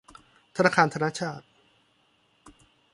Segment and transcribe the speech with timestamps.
[0.55, 1.43] ธนาคารธนชาต